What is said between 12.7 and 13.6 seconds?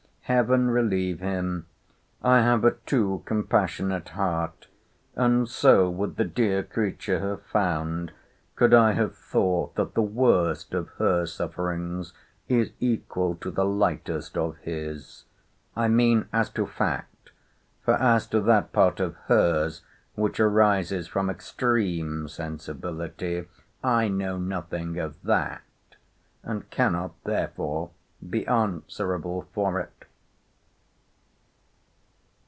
equal to